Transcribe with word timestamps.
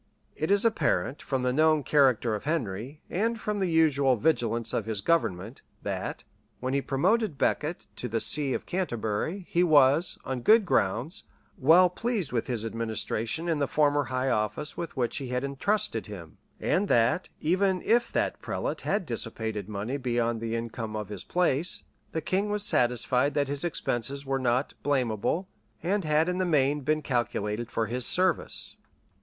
[]It 0.35 0.49
is 0.49 0.65
apparent, 0.65 1.21
from 1.21 1.43
the 1.43 1.53
known 1.53 1.83
character 1.83 2.33
of 2.33 2.45
Henry, 2.45 3.03
and 3.07 3.39
from 3.39 3.59
the 3.59 3.69
usual 3.69 4.15
vigilance 4.15 4.73
of 4.73 4.87
his 4.87 4.99
government, 4.99 5.61
that, 5.83 6.23
when 6.59 6.73
he 6.73 6.81
promoted 6.81 7.37
Becket 7.37 7.85
to 7.97 8.07
the 8.07 8.19
see 8.19 8.55
of 8.55 8.65
Canterbury, 8.65 9.45
he 9.47 9.63
was, 9.63 10.17
on 10.25 10.41
good 10.41 10.65
grounds, 10.65 11.25
well 11.55 11.87
pleased 11.87 12.31
with 12.31 12.47
his 12.47 12.65
administration 12.65 13.47
in 13.47 13.59
the 13.59 13.67
former 13.67 14.05
high 14.05 14.31
office 14.31 14.75
with 14.75 14.97
which 14.97 15.17
he 15.17 15.27
had 15.27 15.43
intrusted 15.43 16.07
him; 16.07 16.39
and 16.59 16.87
that, 16.87 17.29
even 17.39 17.79
if 17.83 18.11
that 18.11 18.41
prelate 18.41 18.81
had 18.81 19.05
dissipated 19.05 19.69
money 19.69 19.97
beyond 19.97 20.41
the 20.41 20.55
income 20.55 20.95
of 20.95 21.09
his 21.09 21.23
place, 21.23 21.83
the 22.11 22.21
king 22.21 22.49
was 22.49 22.63
satisfied 22.63 23.35
that 23.35 23.47
his 23.47 23.63
expenses 23.63 24.25
were 24.25 24.39
not 24.39 24.73
blamable, 24.81 25.47
and 25.83 26.05
had 26.05 26.27
in 26.27 26.39
the 26.39 26.43
main 26.43 26.79
been 26.81 27.03
calculated 27.03 27.69
for 27.69 27.85
his 27.85 28.03
service. 28.03 28.77